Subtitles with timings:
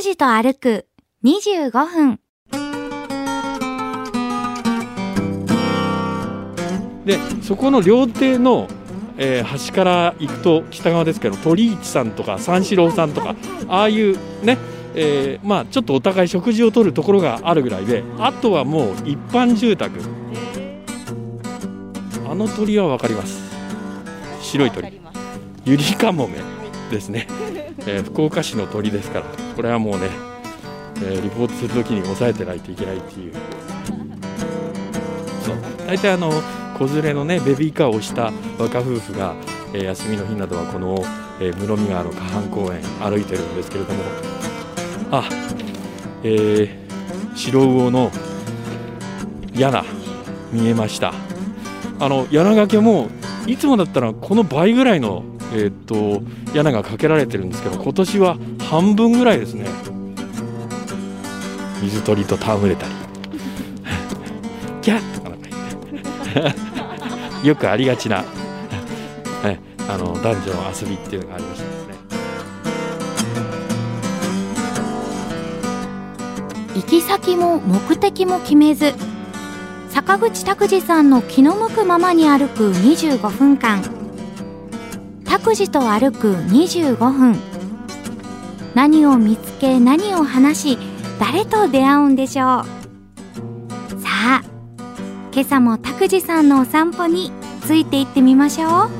[0.00, 0.86] 拓司と歩く
[1.24, 2.20] 25分。
[7.04, 8.66] でそこの料亭の、
[9.18, 13.36] えー端から行くと北側ですけど鳥市さんとか三四郎さんとか
[13.68, 14.56] ああいうね、
[14.94, 20.00] えーまあちょっとお互い食事をとるところがあるぐらいであとはもう一般住宅。
[22.26, 23.38] あの鳥は分かります。
[24.40, 24.98] 白い鳥。
[25.66, 26.38] ユリカモメ
[26.90, 27.26] ですね、
[27.86, 29.26] えー福岡市の鳥ですから
[29.56, 30.08] これはもうね、
[30.96, 33.32] えーリポートするときに押さえてないといけないっていう。
[35.42, 35.56] そう。
[35.86, 36.30] 大体あの
[36.78, 39.34] 子連れのねベビーカーを押した若夫婦が、
[39.72, 41.02] えー休みの日などはこの、
[41.40, 44.00] えー室見川の河畔公園歩いてるんですけれども。
[45.12, 45.28] あ
[46.22, 48.10] えー白魚の
[49.54, 49.84] 柳
[50.52, 51.12] 見えました。
[51.98, 53.08] あの柳掛けも
[53.46, 55.22] いつもだったらこの倍ぐらいの、
[55.52, 56.22] えーっと
[56.54, 59.66] 柳がかけられてるんですけど今年は半分ぐらいですね。
[61.82, 62.92] 水鳥と戯れたり。
[64.82, 65.14] キャッ！
[65.14, 65.48] とかなんか
[66.32, 66.70] 言って。
[67.48, 68.22] よくありがちな、は
[69.50, 69.58] い、
[69.88, 71.94] あの男女の遊びっていうのがありましたですね。
[76.76, 78.92] 行き先も目的も決めず
[79.88, 83.99] 坂口拓司さんの気の向くままに歩く25分間。
[85.42, 87.34] 拓司と歩く25分。
[88.74, 90.78] 何を見つけ何を話し
[91.18, 93.98] 誰と出会うんでしょう。
[94.00, 94.42] さあ
[95.32, 98.99] 今朝も拓司さんのお散歩についていってみましょう。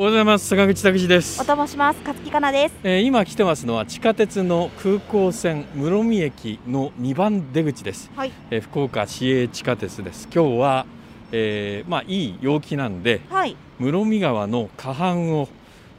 [0.00, 0.46] おはようございます。
[0.46, 1.42] 坂口拓司です。
[1.42, 1.98] お、と申します。
[2.06, 2.74] 勝木かなです。
[2.84, 8.30] えー今来てますのは地下鉄の空港線室見駅の2番出口です、はい。
[8.52, 10.28] えー福岡市営地下鉄です。
[10.32, 10.86] 今日は、
[11.32, 13.56] えーまあいい陽気なんではい。
[13.80, 15.48] 室見川の河畔を、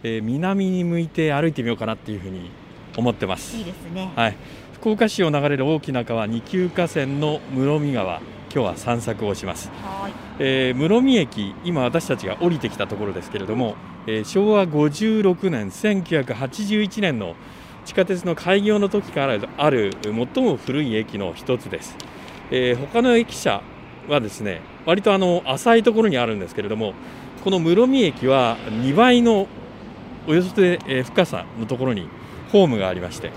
[0.04, 2.52] えー南に向いて歩いてみようかなっていうふうに
[2.96, 3.58] 思ってます。
[3.58, 4.14] いいですね。
[4.16, 4.38] はい、
[4.76, 8.22] 福岡市を流れる大きな川二級河川の室見川。
[8.52, 13.76] 今日は散策をします、はいえー室見駅今私たちが降りてきたところですけれども、
[14.08, 17.36] えー昭和56年1981年の
[17.86, 20.14] 地下鉄の開業の時からある最
[20.44, 21.96] も古い駅の一つです、
[22.52, 23.62] えー他の駅舎
[24.08, 26.94] はですね割とあの浅いところにあるんですけれども
[27.44, 29.48] この室見駅は2倍の
[30.28, 32.08] およそで、深さのところに
[32.52, 33.32] ホームがありまして、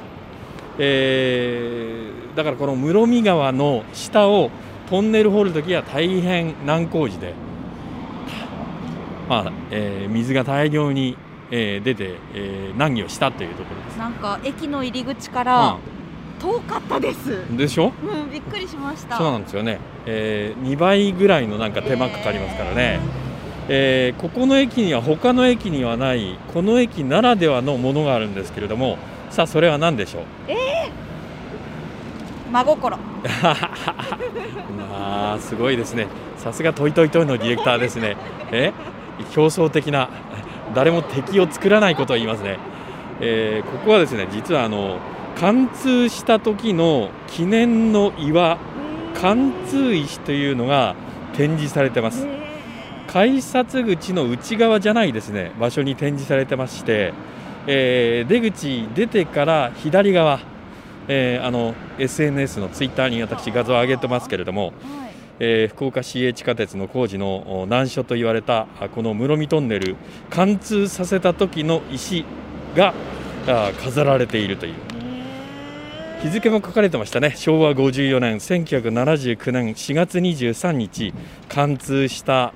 [0.78, 4.50] えーだからこの室見川の下を
[4.92, 7.32] トンネル掘るときは大変難工事で、
[9.26, 11.16] まあえー水が大量に、
[11.50, 13.96] えー出て、えー難儀をしたというところです。
[13.96, 15.78] なんか駅の入り口から
[16.38, 17.30] 遠かったです。
[17.32, 17.90] うんでしょ？
[18.04, 19.16] うんびっくりしました。
[19.16, 23.00] そうなんですよね、え2倍ぐらいのなんか手間かかりますからね、
[23.70, 28.98] えーここの駅には他の駅にはないこの駅ならではのものがあるんですけれども
[29.30, 30.24] さあそれは何でしょう？
[32.52, 32.98] 真心
[34.90, 36.08] まあすごいですね。
[36.36, 38.16] さすがトイトイトイのディレクターですね。
[38.50, 38.72] え？
[39.32, 40.08] 競争的な
[40.74, 42.58] 誰も敵を作らないことを言いますね、
[43.20, 44.98] えーここはですね実はあの
[45.38, 48.58] 貫通した時の記念の岩
[49.14, 50.94] 貫通石というのが
[51.34, 52.26] 展示されてます。
[53.06, 55.52] 改札口の内側じゃないですね。
[55.60, 57.12] 場所に展示されてまして、
[57.66, 60.40] えー出口出てから左側、
[61.08, 64.74] えーあの SNS のツイッターに私画像を上げてますけれども、はい。
[65.40, 69.96] えー福岡市営地下鉄の工事のお難所と言われたあこの室見トンネル
[70.30, 72.24] 貫通させた時の石
[72.76, 72.94] が
[73.46, 74.74] あ飾られているという。
[76.22, 77.32] 日付も書かれてましたね。
[77.34, 81.12] 昭和54年1979年4月23日
[81.48, 82.52] 貫通した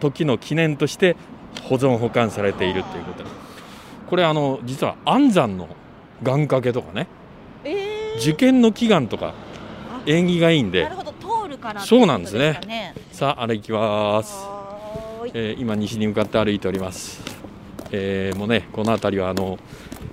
[0.00, 1.16] 時の記念として
[1.62, 3.30] 保存保管されているということで。
[4.10, 5.68] これあの実は安山の
[6.22, 7.19] 願掛けとかねえー
[8.20, 9.34] 受験の祈願とか
[9.90, 10.84] あ縁起がいいんで。
[10.84, 11.10] なるほど。
[11.20, 12.94] 通るからそうなんですね。
[13.12, 14.34] さあ歩きます、
[15.34, 17.20] えー今西に向かって歩いております、
[17.92, 19.58] えーもうねこの辺りはあの、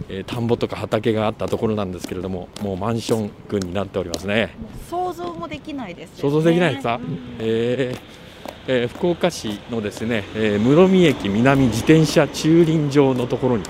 [0.10, 4.56] えー田んぼとか畑があったところなんですけれどももうマンション群になっておりますね。
[4.90, 6.22] 想像もできないですよね。
[6.22, 7.00] 想像できないですか、
[7.40, 8.00] えー
[8.68, 13.64] えー福岡市のですね、えー室見駅南自転車駐輪場のところに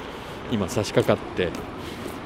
[0.52, 1.50] 今差し掛かって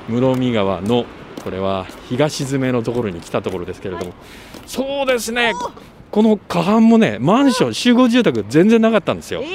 [0.07, 1.06] 室見川の
[1.43, 4.13] これは東詰のところに来たところですけれども、
[4.65, 5.53] そうですね。
[6.11, 9.41] この河畔もねマンション集合住宅全然なかったんですよ。
[9.43, 9.49] えー。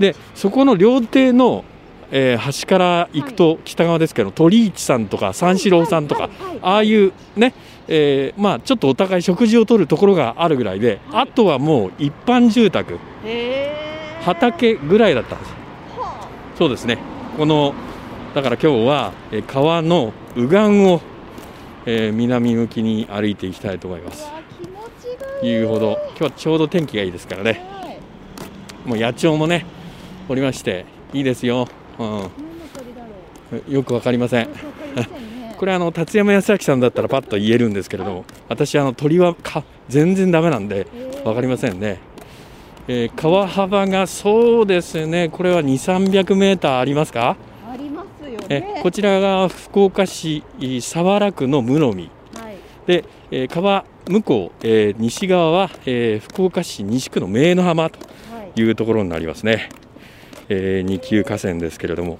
[0.00, 1.64] でそこの料亭の
[2.10, 6.28] えー橋から行くと北側ですけど、鳥市さんとか三四郎さんとか、
[6.60, 7.54] ああいうね、
[7.86, 12.98] えーまあちょっとお互い食事をとるところがあるぐらいで、あとはもう一般住宅
[14.22, 15.52] 畑ぐらいだったんです。
[15.96, 16.98] はそうですね。
[17.38, 17.74] この
[18.34, 21.00] だから今日は、えー川の右岸を、
[21.86, 24.28] えー南向きに歩いていきたいと思います。
[25.42, 25.98] いうほど。
[26.10, 27.66] 今日はちょうど天気がいいですからね。
[27.72, 28.88] はい。
[28.88, 29.64] もう野鳥もね
[30.28, 31.66] おりましていいですよ、
[31.98, 34.48] うん、よくわかりません。
[35.58, 41.24] これあの達山康明さんだったらパッと言えるんですけれども私あの鳥はか全然ダメなんでへー。
[41.28, 41.98] わかりませんね、
[42.88, 45.28] えー川幅がそうですね。
[45.28, 47.36] これは2 3 0 0メーターありますか？
[48.50, 50.42] えねこちらが福岡市
[50.80, 52.10] 早良区の室見。
[52.34, 52.56] はい。
[52.86, 57.98] で、えー川向こう、えー西側は、えー福岡市西区の明の浜と
[58.34, 58.60] はい。
[58.60, 59.68] いうところになりますね、
[60.48, 62.18] えー二級河川ですけれども、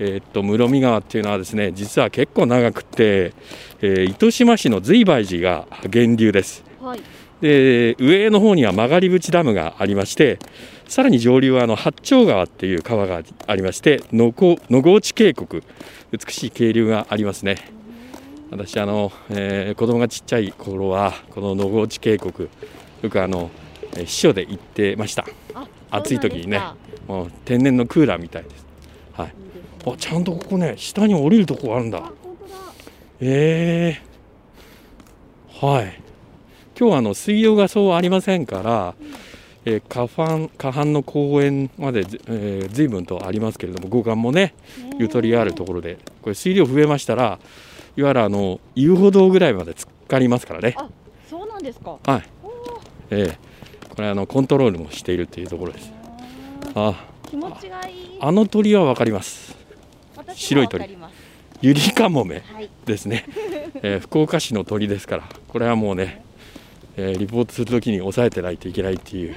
[0.00, 3.32] えーっと室見川っていうのはですね実は結構長くて、
[3.80, 6.64] えー糸島市の随梅寺が源流です。
[6.80, 7.00] はい
[7.40, 10.38] で上の方には曲がり淵ダムがありまして
[10.88, 14.56] さらに上流はあの八丁川っていう川がありまして野河
[14.96, 15.62] 内渓谷
[16.10, 17.70] 美しい渓流がありますね。
[18.50, 22.32] 私あの、えー子供がちっちゃい頃はこの野河内渓谷
[23.02, 23.50] よくあの
[23.94, 25.26] えー秘書で行ってました。
[25.54, 26.62] あ暑い時にね
[27.06, 28.66] もう天然のクーラーみたいです。
[29.12, 29.34] はい。
[29.86, 32.00] あちゃんとここね下に降りるとこあるんだ。
[32.00, 32.12] だ。
[33.20, 36.00] ええはい
[36.78, 38.94] 今日はあの水量がそうありませんから、
[39.64, 44.54] えー、河畔河畔の公園までず、えー、随分とありますけれども護岸もね
[44.98, 47.40] ゆとりがあるところでこれ水量増えましたら
[47.96, 50.74] いわゆるあの遊歩道ぐらいまで浸かりますからね。
[50.76, 50.88] あ
[51.28, 51.98] そうなんですか。
[52.06, 52.22] はい。
[53.10, 55.92] ええこれあのコントロールもしているというところです。
[56.76, 56.94] あ
[57.28, 58.18] 気持ちがいい。
[58.20, 59.56] あの鳥はわかります。
[60.14, 60.78] 私白い鳥。
[60.78, 61.14] もわかります。
[61.60, 62.70] ユリカモメはい。
[62.86, 63.24] ですね、
[63.82, 66.22] えー福岡市の鳥ですからこれはもうね、
[67.00, 69.34] えーリポートするときに抑えてないといけないっていう、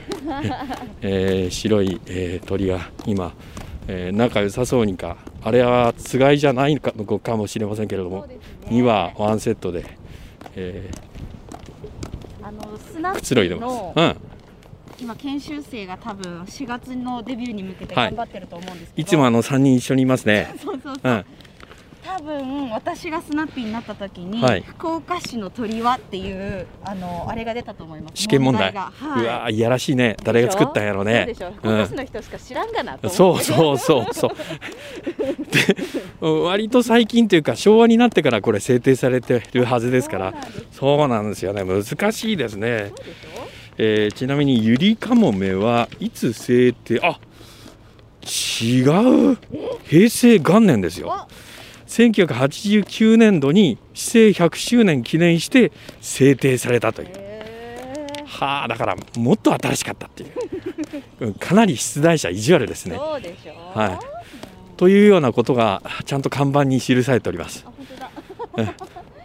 [1.02, 3.34] えー白い、えー鳥が今、
[3.88, 8.38] えー仲良さそうにかあれはつがいじゃないのかのかもしれませんけれどもね。
[8.70, 9.86] 2羽ワンセットで、
[10.56, 10.90] え
[12.42, 14.00] あのくつろいでます。
[14.00, 14.16] うん。
[15.00, 18.06] 今研修生が多分4月のデビューに向けてはい。
[18.10, 20.54] 頑張ってると思うんですけど、いつもあの3人一緒にいますね。
[20.64, 21.26] そうそうそう、うん、
[22.04, 24.62] 多分私がスナッピーになった時に、はい。
[24.62, 28.22] 福岡市の鳥はっていうあのあれが出たと思います。
[28.22, 28.74] 試験問題。
[28.74, 28.92] が。
[28.96, 29.24] はい。
[29.24, 30.18] うわーいやらしいね。
[30.24, 31.52] 誰が作ったんやろそうねでしょ。
[31.52, 34.32] 福岡市の人しか知らんがなう思って、そうそうそう
[35.52, 35.76] で
[36.22, 40.34] 割と最近というか昭和になってからこれ制定されてるはずですから。
[40.72, 41.64] そうなんですよね。
[41.64, 42.92] 難しいですね、
[43.78, 47.20] えーちなみにユリカモメはいつ制定あ
[48.22, 48.82] 違
[49.34, 49.38] う。
[49.86, 51.28] 平成元年ですよ
[51.92, 57.10] 1989年度に市政100周年記念して制定されたという。
[58.26, 60.32] はあだからもっと新しかったっていう。
[61.20, 62.96] うんかなり出題者意地悪ですね。
[62.96, 64.78] はい。
[64.78, 67.66] というようなことがちゃんと看板に記されております。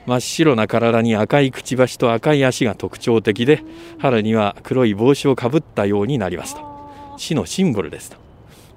[0.07, 3.62] 真っ白な体に赤いくちばしと赤い足が特徴的で
[3.99, 7.15] 春には黒い帽子をかぶったようになりますと。
[7.17, 8.17] 市のシンボルですと。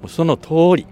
[0.08, 0.86] その通り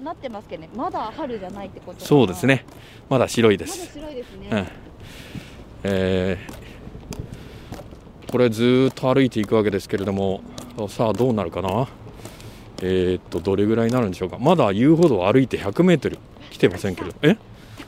[0.00, 0.70] くなってますけどね。
[0.74, 2.64] まだ春じゃないってことそうですね。
[3.08, 4.66] まだ白いでまだす、白いですね、うん。
[5.84, 6.60] えー
[8.30, 10.40] これずーっと歩いていくわけですけれども
[10.88, 11.88] さあどうなるかな？
[12.80, 14.38] えーっとどれぐらいになるんでしょうか？
[14.38, 16.18] まだ遊歩道を歩いて100メートル
[16.50, 17.12] 来てませんけど。
[17.22, 17.36] え？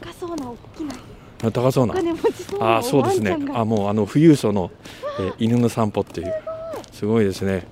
[0.01, 1.53] 高そうな大きな。
[1.53, 1.95] 高そうな。
[1.95, 3.39] あーそうですね。
[3.55, 4.73] あもうあの富裕層の、
[5.21, 6.35] えー犬の散歩っていう。
[6.91, 7.65] すごいですね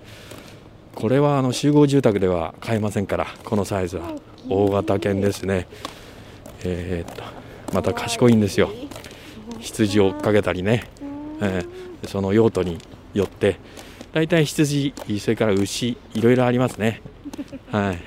[1.01, 4.13] これはあの集合住宅では買えませんからこのサイズは。
[4.49, 5.67] 大型犬ですね。
[6.65, 7.23] えーっと
[7.75, 8.71] また賢いんですよ。
[9.61, 10.85] 羊を追っかけたりね、
[11.41, 12.79] えーその用途に
[13.13, 13.59] よって
[14.15, 17.03] 大体羊それから牛いろいろありますね。
[17.71, 17.99] はい。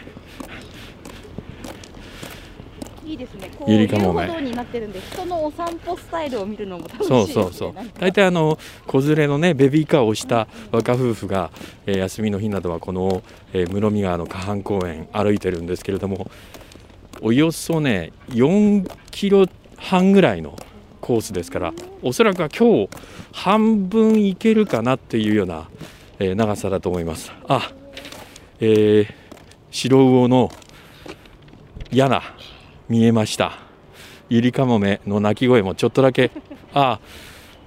[3.13, 3.51] いいですね。
[3.58, 7.25] こうゆりかもめになってるんで人のお散歩スタイルを見るのも楽しいね。
[7.27, 7.74] そうそうそう。
[8.00, 11.51] 大体あの子連れのねベビーカーを押した若夫婦が、
[11.86, 13.22] えー休みの日などはこの、
[13.53, 16.29] えー室見川の河畔公園歩いてるんですけれども
[17.22, 19.46] およそね4キロ
[19.77, 20.55] 半ぐらいの
[21.00, 22.89] コースですからおそらくは今日
[23.32, 25.70] 半分行けるかなっていうような、
[26.17, 27.32] えー長さだと思います。
[27.48, 27.72] あ、
[28.60, 29.08] えー
[29.70, 30.51] 白魚の
[31.91, 32.22] 柳
[32.90, 33.54] 見えました。
[34.30, 36.32] ゆりかもめの鳴き声もちょっとだけ。
[36.74, 37.00] あ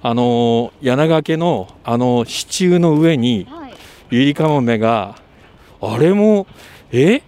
[0.03, 3.73] あのー柳掛けのあの支柱の上にはい。
[4.09, 5.15] ゆりかもめが
[5.81, 6.47] あれも
[6.91, 7.21] え？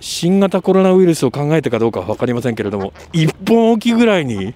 [0.00, 4.54] 新型コロナウイルスを考えてかどうかは分かりませんけれども1本おきぐらいに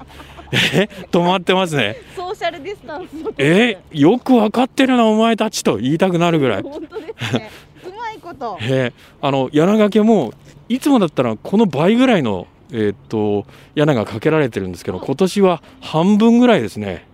[0.52, 0.88] え？
[1.10, 1.96] 止まってますね。
[2.16, 3.78] ソーシャルディスタンスのえ？
[3.92, 6.62] よく分かってるなお前たちと言いたくなるぐらい。
[6.62, 7.50] 本当ですね。
[7.86, 8.58] うまいこと。
[8.60, 8.92] え？
[9.20, 10.32] あの柳掛けも
[10.68, 17.06] いつもだったらこの倍ぐらいの、えーっと屋根がかけられてるんですけど今年は半分ぐらいですね。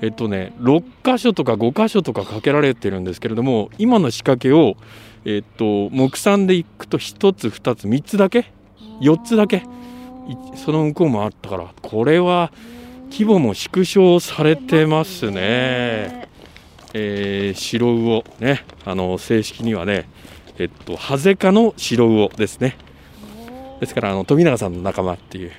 [0.00, 4.76] えっとね6箇所とか5箇所とかかけられてるんですけれども今の仕掛けを、
[5.24, 8.52] えっと木産でいくと1つ2つ3つだけ
[9.00, 9.58] 4つだけ
[10.28, 12.52] いその向こうもあったからこれは
[13.10, 16.28] 規模も縮小されてますね。
[16.94, 20.08] えー白魚ねあの正式にはね
[20.58, 22.76] えっとハゼ科の白魚ですね。
[23.80, 25.50] ですからあの富永さんの仲間っていう。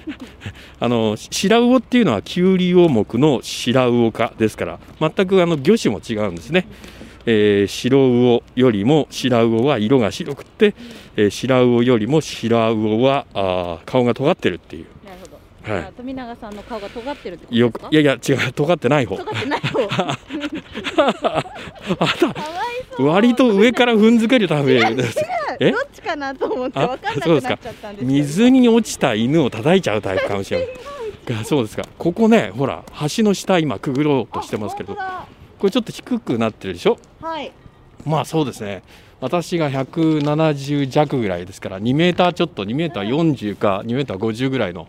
[0.80, 6.66] あの白魚っていうのはキュウリウオ目の白魚科ですから全くあの魚種も違うんですね、
[7.26, 10.74] えー白魚よりも白魚は色が白くって、
[11.16, 14.86] えー白魚よりも白魚はあー顔が尖ってるっていう。
[15.04, 15.74] なるほど。
[15.74, 15.92] はい。
[15.96, 17.88] 富永さんの顔が尖ってるってことよですか？
[17.88, 19.16] くいやいや違う尖ってない方。
[19.18, 19.78] 尖ってない方
[22.98, 25.18] 割と上から踏んづけるためです
[25.60, 25.70] え？
[25.70, 30.68] どっちかなと思ってあ分かんなそうですかくなっちゃったんです水に落ちた犬を叩いちゃうタイプかもしれない。
[31.38, 31.84] が そうですか。
[31.98, 32.82] ここねほら
[33.16, 34.96] 橋の下今くぐろうとしてますけど。
[34.98, 35.26] あ
[35.58, 36.98] これちょっと低くなってるでしょ？
[37.20, 37.52] はい。
[38.06, 38.82] まあそうですね。
[39.20, 44.88] 私が170弱ぐらいですから2メーターちょっと2メーター40か2メーター50ぐらいの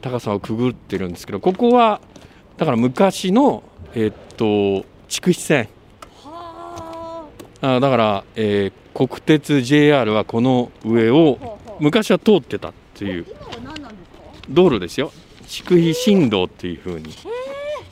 [0.00, 2.00] 高さをくぐってるんですけどここは
[2.56, 3.62] だから昔の
[3.94, 4.14] えーっ
[4.82, 5.68] と筑肥線。
[6.24, 7.26] は
[7.60, 7.78] あ。
[7.80, 13.26] だから、えー国鉄 JR はこの上を昔は通ってたっていう。
[14.48, 15.10] 道路ですよ。
[15.48, 17.12] 筑肥新道っていう風に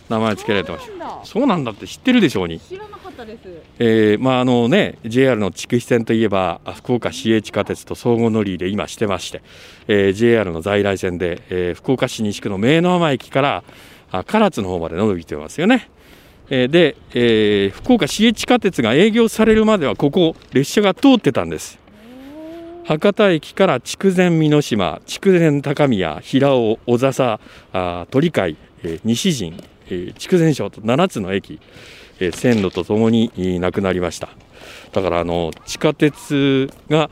[0.09, 1.21] 名前付けられてました。
[1.25, 1.73] そうなんだ。
[1.73, 3.41] って知ってるでしょうに、知らなかったです。
[3.81, 9.43] えーまああのね JR の筑肥線といえばあ福岡市営地下鉄と相互乗り入れ今してまして、
[9.89, 13.65] えー JR の在来線で、えー福岡市西区の明の浜駅から
[14.13, 15.91] あ唐津の方まで伸びてますよね。
[16.55, 21.79] えーで、えー福岡市営地下鉄が営業されるまではここ列車が通ってたんです。
[22.85, 27.41] 博多駅から筑前美濃島、筑前高宮、平尾、小笹、
[27.73, 31.59] あー鳥海、えー西陣、えー筑前省と7つの駅、
[32.21, 34.29] えー線路とともにえーなくなりました。
[34.93, 37.09] だからあの地下鉄が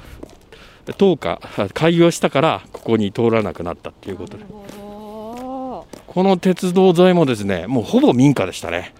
[0.84, 5.86] 10日あ開業したからここに通らなくなったっていうことでこ
[6.24, 8.94] の鉄道沿いもですねもうほぼ民家でしたね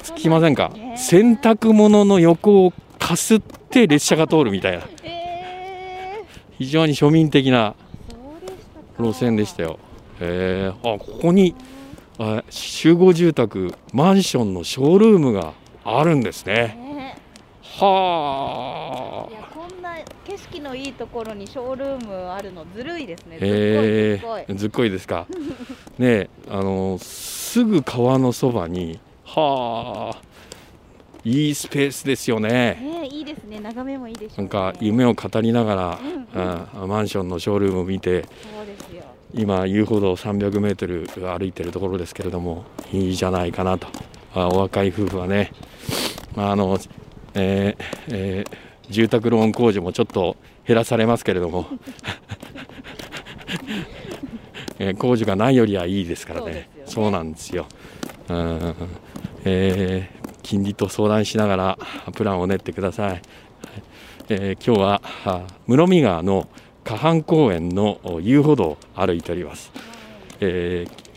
[0.00, 0.70] ぱりつきませんか？
[0.70, 6.22] ね洗濯物の横をかすって列車が通るみたいなえ
[6.58, 7.74] 非常に庶民的な
[8.98, 9.78] 路線でしたよ。
[10.20, 11.54] えー、あここに
[12.18, 15.54] あ集合住宅マンションのショールームが
[15.84, 16.54] あるんですね。
[16.54, 17.18] ね
[17.62, 19.94] はいやこんな
[20.26, 23.36] 景色のいいところにショールームあるのずるいですね。
[23.36, 23.38] あ。
[23.40, 25.26] えー、ずっこいですか？
[25.98, 29.00] ねえあのすぐ川のそばに
[29.34, 30.30] はあ。
[31.22, 32.78] いいスペースですよね。
[32.80, 33.60] ねいいですね。
[33.60, 34.42] 眺めもいいでしょう、ね。
[34.42, 35.98] なんか夢を語りながら、
[36.34, 36.88] うんうん。
[36.88, 39.02] マンションのショールームを見てそうですよ。
[39.34, 43.86] 今遊歩道300メートル歩いてるところですけれどもいいじゃないかなと。
[44.34, 45.52] あお若い夫婦はね。
[46.36, 46.78] あの、
[47.34, 51.68] えーえー住宅ローン控除もちょっと減らされますけれども、
[54.80, 56.46] えー控除がないよりはいいですからね。
[56.46, 56.66] そうね。
[56.86, 57.66] そうなんですよ、
[58.28, 58.74] うん
[59.44, 61.78] えー金利と相談しながら
[62.14, 63.22] プランを練ってください、
[64.28, 66.48] えー今日はあ室見川の
[66.82, 69.70] 河畔公園のお遊歩道を歩いております、
[70.40, 71.10] えー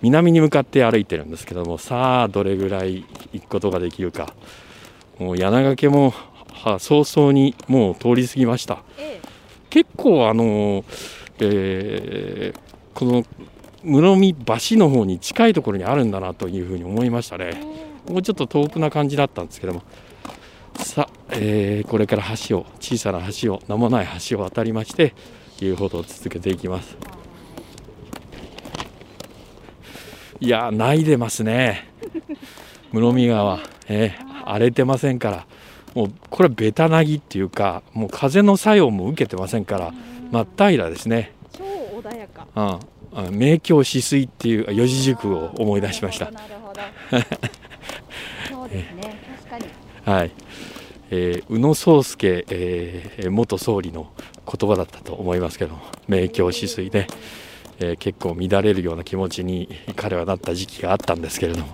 [0.00, 4.32] 南に向かって歩いてるんですけどもさあどれぐらい行くことができるか。
[5.18, 6.14] もう柳掛けも
[6.52, 8.84] は早々にもう通り過ぎました。
[8.96, 9.20] え
[9.70, 10.84] 結構あの、
[11.40, 12.60] えー
[12.94, 13.24] この
[13.84, 17.62] 室見橋の方に近いところにあるんだなというふうに思いましたえね
[18.08, 19.82] もうちょっと遠くな感じだったんですけども。
[20.74, 25.12] さあ、えーこれから橋を小さな橋を名もない橋を渡りまして
[25.60, 26.96] 遊歩道を続けていきます。
[30.40, 31.88] いやーないでますね。
[32.92, 33.58] 室見川、
[33.88, 35.46] えー荒れてませんから。
[35.94, 39.92] もうこれベタなぎっていうかもう風の作用も受けてませんから
[40.30, 42.46] 真っ平らですね、超穏やか。
[42.54, 42.78] うん、あ
[43.30, 46.30] 明鏡止水っていう四字熟語を思い出しました
[48.48, 49.18] そうですね。
[49.48, 49.64] 確かに。
[50.04, 50.30] はい、
[51.10, 54.10] えー宇野宗介、えー元総理の
[54.50, 57.06] 言葉だったと思いますけども明鏡止水で、
[57.80, 61.66] えー結構乱れるような気持ちに彼はなった時期があったんですけれども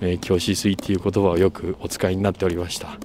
[0.00, 2.98] 明鏡止水っていう言葉をよくお使いになっておりました、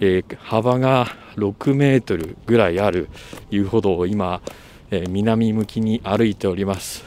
[0.00, 3.08] えー幅が6メートルぐらいある
[3.50, 4.40] 遊歩道を今、
[4.90, 7.04] えー南向きに歩いております。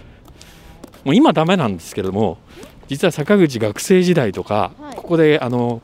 [1.03, 2.37] もう今ダメなんですけれども
[2.87, 4.95] 実は坂口学生時代とか、はい。
[4.95, 5.81] ここであの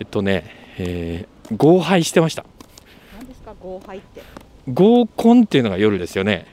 [0.00, 2.46] えっとね、えー合拝してました。
[3.18, 4.22] 何ですか合杯って？
[4.66, 6.46] 合コンっていうのが夜ですよね。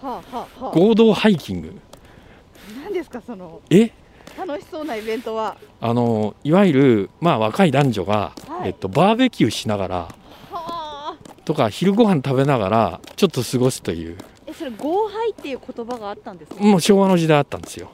[0.00, 1.72] はあはあは合同ハイキング。
[1.76, 3.92] あ何ですかそのえ？
[4.36, 5.56] 楽しそうなイベントは。
[5.80, 8.68] あのいわゆる、まあ、若い男女が、はい。
[8.68, 10.10] えっと、バーベキューしながらは
[10.50, 11.16] あ。
[11.44, 14.16] とか昼ご飯食べながらちょっと過ごすという
[14.52, 17.90] えそれ合杯っていう言葉があったんですかもう昭和の時代あったんですよ、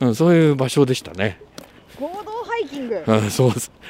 [0.00, 1.40] うん、そういう場所でしたね、
[2.00, 3.04] 合同ハイキング。
[3.06, 3.70] うん、そうです。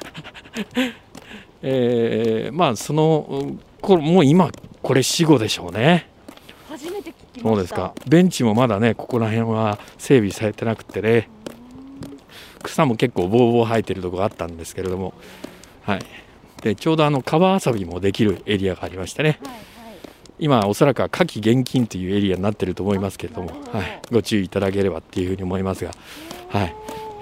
[1.62, 4.50] えーまあそのうんこれもう今
[4.82, 6.08] これ死後でしょうね。
[6.68, 7.42] 初めて聞きました。
[7.42, 7.94] そうですか。
[8.06, 11.28] ベンチもまだねここら辺は整備されてなくてね。
[12.62, 15.14] 草も結構ボーボー生えてるとこがあったんですけれども。
[15.82, 16.00] はい。
[16.62, 19.38] でちょうどあの川遊びもできるエリアがありましてね。
[19.42, 19.69] はいはい
[20.40, 25.92] 今おそらくは夏季厳禁というエリアになってると思いますけれどもはい、ご注意いただければっていうふうに思いますが
[26.49, 26.75] はい、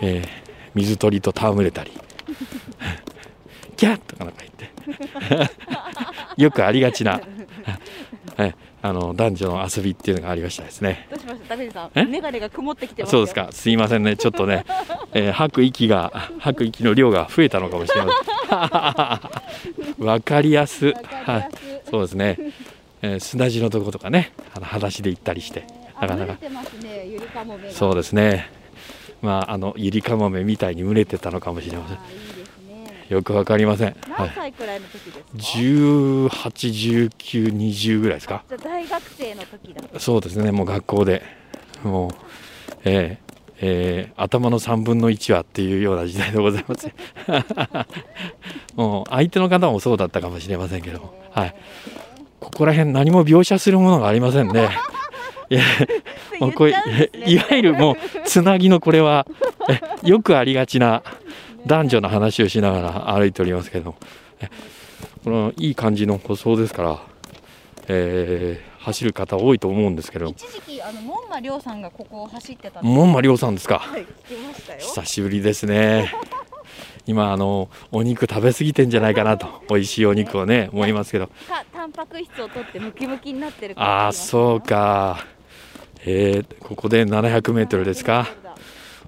[0.02, 1.90] えー水鳥と戯れたり
[3.76, 4.68] キャッとかなんか言って。
[6.42, 7.12] よくありがちな、
[8.36, 11.08] はい、あの男女の遊びっていうのがありましたですね。
[11.10, 11.48] どうしました？
[11.48, 13.18] ダビデさえんメガネが曇ってきてますよ。
[13.18, 13.48] そうですか。
[13.50, 14.16] すいませんね。
[14.16, 14.64] ちょっとね、
[15.14, 18.12] えー吐く息が吐く息の量が増えたのかもしれま
[19.98, 20.06] せん。
[20.06, 20.92] わかりやす。
[21.24, 21.48] はい。
[21.90, 22.38] そうですね、
[23.02, 25.64] えー砂地のとことかねあの裸足で行ったりして
[26.00, 26.36] なかなか。
[27.70, 28.50] そうですね。
[29.22, 31.98] まああのゆりかもめみたいに群れてたのかもしれません。
[33.08, 38.44] よくわかりません、はい、何歳くらいの時ですか、181920ぐらいですか？
[38.48, 39.82] じゃあ大学生の時だ。
[39.98, 40.52] そうですね。
[40.52, 41.22] もう学校で。
[41.84, 42.10] もう
[42.84, 43.28] えー
[43.60, 46.88] えー頭の3分の1はっていうような時代でございます。
[48.76, 51.14] もう相手の方もそうだったかもしれませんけども。
[51.32, 51.54] はい
[52.40, 54.70] ここら辺何も描写するものがありませんね。
[55.50, 55.62] いや
[56.40, 56.74] もうこれ
[57.26, 59.26] いわゆるもうつなぎのこれは
[59.68, 61.02] えよくありがちな
[61.66, 63.96] 男女の話をしながら歩いておりますけども。
[64.40, 64.48] え
[65.24, 66.98] このいい感じの舗装ですから、
[67.88, 73.80] えー走る方多いと思うんですけど一時期あの門馬亮さんがここを走ってた門馬亮さんですか。
[73.80, 74.80] はい聞きましたよ。
[74.80, 76.12] 久しぶりですね
[77.06, 79.46] 今あのお肉食べ過ぎてんじゃないかなと。
[79.68, 81.26] 美味しいお肉をね思いますけど。
[81.26, 85.24] かタンパク質を取ってムキムキになってるああそうか。
[86.04, 88.26] えー、ここで700メートルですか？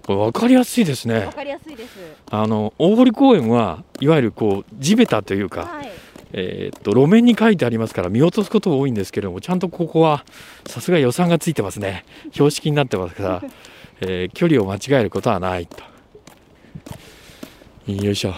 [0.02, 1.26] これ分かりやすいですね。
[1.26, 1.90] わかりやすいです。
[2.30, 5.90] あの大堀公園はいわゆるこう地べたというか、はい。
[6.33, 10.24] えーっと路面に書いてありますから見落とすことが多いんですけれどもちゃんとここは
[10.66, 12.04] さすが予算がついてますね。
[12.33, 13.42] 標識になってますから、
[14.00, 15.83] えー距離を間違えることはないと
[17.86, 18.34] よいしょ。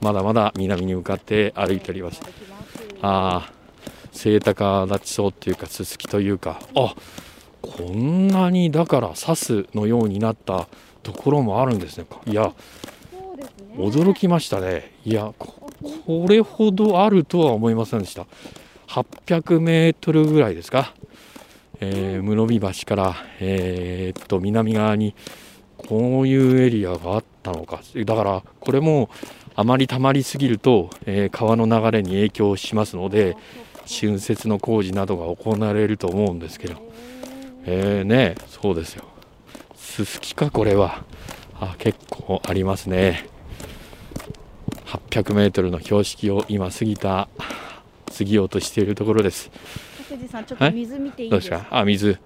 [0.00, 2.20] まだまだ南に向かって歩いております。
[2.20, 3.52] 歩きますああ
[4.12, 6.60] 清高立ちそうっていうかすすきというか。
[6.74, 6.94] あ
[7.60, 10.66] こんなにだから刺すのようになった
[11.02, 12.06] ところもあるんですね。
[12.26, 12.52] いやね
[13.76, 14.92] 驚きましたね。
[15.04, 15.70] いやこ
[16.06, 18.26] これほどあるとは思いませんでした。
[18.88, 20.94] 800メートルぐらいですか、
[21.80, 25.14] えー室見橋から、えーっと南側に
[25.88, 27.80] こういうエリアがあったのか。
[28.04, 29.10] だからこれも
[29.54, 33.36] あまり溜まりすぎると、えー川の流れに影響しますので
[33.86, 36.76] 春節の工事などが行われると思うんですけど。
[37.64, 39.04] えー、ねそうですよ。
[39.76, 41.04] すすきかこれは。
[41.60, 43.28] あ結構ありますね。
[44.86, 47.28] 800メートルの標識を今過ぎた
[48.16, 49.50] 過ぎようとしているところです。
[50.32, 52.18] さんちょっと水見ていいですすかあ水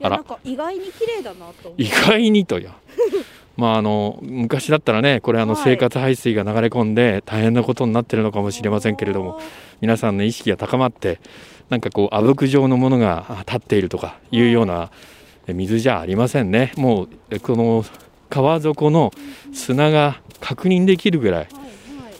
[0.00, 0.16] あら。
[0.16, 2.72] なんか意外に綺麗だなと意外にとや。
[3.56, 5.64] まああの昔だったらねこれあのはい。
[5.64, 9.40] 生活排水が流れ込んで大変なことになってるのかもしれませんけれども
[9.80, 11.20] 皆さんの意識が高まって
[11.70, 14.90] なんかこうあぶく状のものがあ立っているとかいうような
[15.46, 16.72] え水じゃありませんね。
[16.76, 17.84] もうえこの
[18.28, 19.12] 川底の
[19.52, 21.48] 砂が確認できるぐらい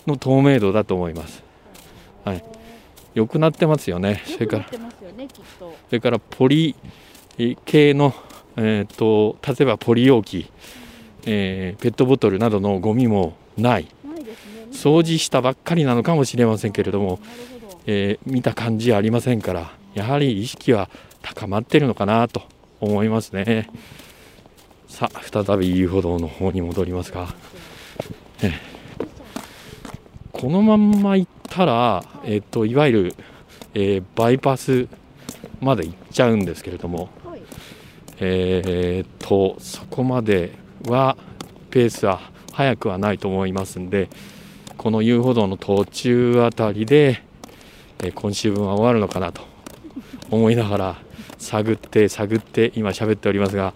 [0.07, 1.43] の透明度だと思います。
[2.25, 2.45] はい。
[3.15, 4.23] 良くなってますよね。
[4.27, 6.75] それからそれからポリ
[7.65, 8.15] 系の、
[8.57, 10.51] えー、と例えばポリ容器、
[11.27, 13.89] えーペットボトルなどのゴミもない。
[14.73, 17.19] 掃除したばっかりなのかもしれませんけれども、
[17.87, 20.91] えー見た感じありませんからやはり意識は
[21.23, 22.43] 高まってるのかなと
[22.81, 23.69] 思いますね。
[24.89, 27.29] さあ再び遊歩道の方に戻りますが、
[28.43, 29.07] ええ。
[30.33, 33.15] このまんま行ったら、えー、といわゆる、
[33.75, 34.89] えーバイパス
[35.61, 37.09] まで行っちゃうんですけれども、はい
[38.19, 40.53] えー、とそこまで
[40.87, 41.17] は
[41.71, 42.21] ペースは
[42.53, 44.09] 速くはないと思いますんで
[44.79, 47.23] この遊歩道の途中あたりで、
[48.03, 49.43] えー今週分は終わるのかなと
[50.31, 50.97] 思いながら
[51.39, 53.75] 探って探って今喋っておりますが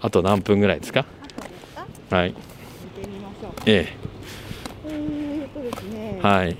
[0.00, 1.04] あと何分ぐらいですか？
[2.10, 2.34] はい。
[3.66, 3.88] え
[4.86, 4.88] え。
[4.88, 6.18] ーっとですね。
[6.18, 6.56] えはい。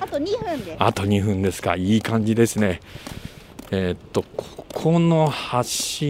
[0.00, 0.76] あと2分で。
[0.76, 1.76] すあと2分ですか。
[1.76, 2.80] いい感じですね
[3.72, 5.66] えーっとここの橋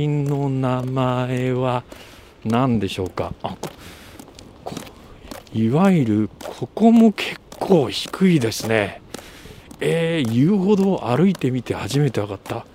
[0.09, 1.83] の名前は
[2.44, 3.35] 何でしょうか？
[3.42, 3.57] あ
[5.53, 9.03] いわゆるここも結構低いですね。
[9.81, 12.66] えー、遊歩道を歩いてみて初めて分かった。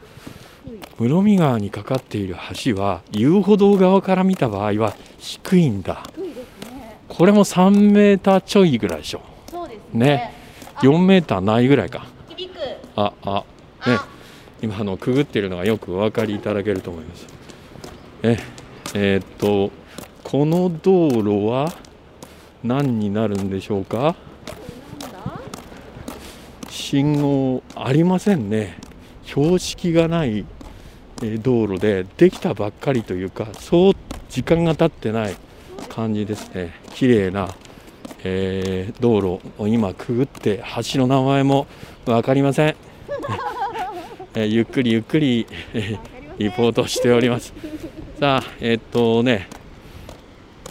[1.00, 6.04] 室見川にかかっている橋は遊歩道側から見た場合は低いんだ。
[6.18, 9.22] ねこれも3メーターちょいぐらいでしょ。
[9.50, 10.34] そうですね。
[10.76, 12.06] あ4メーターないぐらいか。
[12.96, 13.44] ああ
[13.88, 13.98] ね
[14.62, 17.28] 今あのくぐっているのがよくお分かりいただけると思います。
[18.24, 18.38] え
[18.94, 19.72] えーっと
[20.24, 21.72] この道路は
[22.64, 24.16] 何になるんでしょうか？
[26.70, 28.78] 信号ありませんね。
[29.24, 30.46] 標識がない
[31.22, 33.94] え道路でできたばっかりというかそう
[34.30, 35.36] 時間が経ってない
[35.90, 36.74] 感じですね。
[36.94, 37.50] 綺麗な、
[38.24, 40.64] えー道路を今くぐって
[40.94, 41.68] 橋の名前も
[42.06, 42.76] 分かりません、
[44.36, 46.00] えーゆっくりゆっくり、えー
[46.38, 47.54] リポートしております。
[48.20, 49.48] さあえーっとね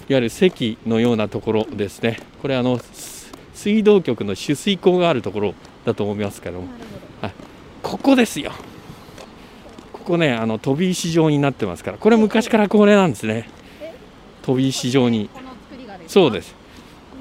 [0.08, 2.18] いわゆる席のようなところですね。
[2.42, 5.54] これあのす水道局の取水口があるところ
[5.86, 6.66] だと思いますけども。
[7.22, 7.34] なる
[7.82, 7.96] ほど。
[7.96, 8.52] ここですよ。
[9.94, 11.96] ここねあの飛び石状になってますから。
[11.96, 13.48] これ昔からこれなんですね。
[14.42, 15.30] 飛び石状に。
[16.06, 16.54] そうです。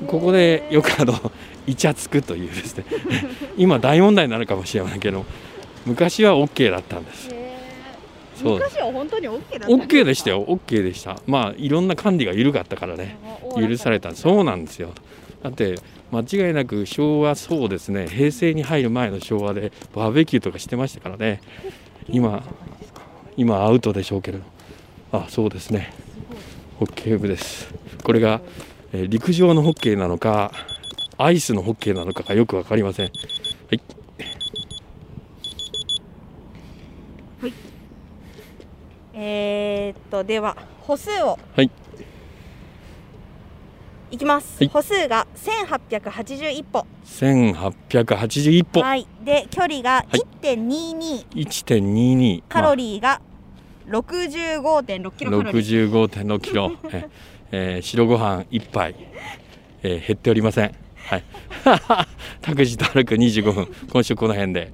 [0.07, 1.31] ここでよくあの
[1.65, 2.83] イチャつくというですね。
[3.55, 5.25] 今大問題になるかもしれませんけど
[5.85, 7.29] 昔は OK だったんです。
[8.43, 10.45] 昔は本当に OK だった OK でしたよ。
[10.45, 11.17] OK でした。
[11.27, 13.17] まあいろんな管理が緩かったからね。
[13.55, 14.93] 許されたそうなんですよ。
[15.43, 15.75] だって
[16.11, 18.07] 間違いなく昭和そうですね。
[18.07, 21.41] 平成に入る前の昭和でバーベキューとかしてましたからね。
[22.09, 22.43] 今
[23.37, 24.43] 今アウトでしょうけれど。
[25.11, 25.93] あそうですね。
[26.79, 27.73] ホッケー部です。
[28.03, 28.41] これが、
[28.93, 30.51] えー陸上のホッケーなのか
[31.17, 33.05] アイスのホッケーなのかがよく分かりません。
[33.05, 33.11] は
[33.73, 33.81] い
[39.13, 41.37] えー、っとでは歩数を。
[41.55, 41.69] はい。
[44.11, 44.69] いきます、はい。
[44.69, 46.85] 歩数が1881歩。
[47.05, 48.81] 1881歩。
[48.81, 49.07] はい。
[49.23, 50.21] で距離がはい。
[50.41, 53.21] 1.22、1.22カロリーが
[53.87, 55.91] 65.6キロカロリー。
[55.91, 57.09] 65.6キロ、え
[57.51, 58.95] えー白ご飯一杯、
[59.83, 60.75] えー減っておりません。
[60.95, 61.23] はい。
[62.41, 64.73] 拓司と歩く25分、今週この辺で。